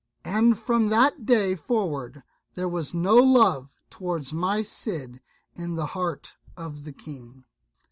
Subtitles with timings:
[0.25, 2.23] And from that day forward
[2.55, 5.21] there was no love toward my Cid
[5.53, 7.43] in the heart of the King.